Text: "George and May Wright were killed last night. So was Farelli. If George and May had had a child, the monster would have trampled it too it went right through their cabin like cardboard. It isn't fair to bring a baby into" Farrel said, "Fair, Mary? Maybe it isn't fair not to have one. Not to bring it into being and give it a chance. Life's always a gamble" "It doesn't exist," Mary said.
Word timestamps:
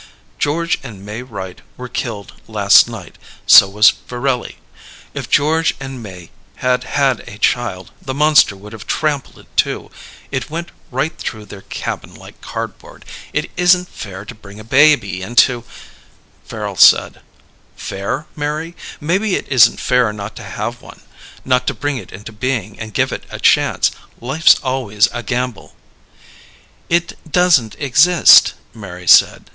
"George 0.39 0.79
and 0.81 1.05
May 1.05 1.21
Wright 1.21 1.61
were 1.77 1.87
killed 1.87 2.33
last 2.47 2.89
night. 2.89 3.19
So 3.45 3.69
was 3.69 3.91
Farelli. 3.91 4.55
If 5.13 5.29
George 5.29 5.75
and 5.79 6.01
May 6.01 6.31
had 6.55 6.85
had 6.85 7.19
a 7.29 7.37
child, 7.37 7.91
the 8.01 8.15
monster 8.15 8.55
would 8.55 8.73
have 8.73 8.87
trampled 8.87 9.37
it 9.37 9.55
too 9.55 9.91
it 10.31 10.49
went 10.49 10.71
right 10.89 11.15
through 11.19 11.45
their 11.45 11.61
cabin 11.61 12.15
like 12.15 12.41
cardboard. 12.41 13.05
It 13.31 13.51
isn't 13.55 13.89
fair 13.89 14.25
to 14.25 14.33
bring 14.33 14.59
a 14.59 14.63
baby 14.63 15.21
into" 15.21 15.65
Farrel 16.49 16.77
said, 16.77 17.21
"Fair, 17.75 18.25
Mary? 18.35 18.75
Maybe 18.99 19.35
it 19.35 19.47
isn't 19.49 19.79
fair 19.79 20.11
not 20.11 20.35
to 20.37 20.43
have 20.43 20.81
one. 20.81 21.01
Not 21.45 21.67
to 21.67 21.75
bring 21.75 21.97
it 21.97 22.11
into 22.11 22.31
being 22.33 22.79
and 22.79 22.91
give 22.95 23.11
it 23.11 23.25
a 23.29 23.39
chance. 23.39 23.91
Life's 24.19 24.55
always 24.63 25.09
a 25.11 25.21
gamble" 25.21 25.75
"It 26.99 27.31
doesn't 27.31 27.75
exist," 27.77 28.55
Mary 28.73 29.07
said. 29.07 29.45